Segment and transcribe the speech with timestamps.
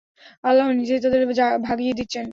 [0.43, 1.21] আল্লাহ নিজেই যাদের
[1.61, 2.25] ভাগিয়ে দিচ্ছেন।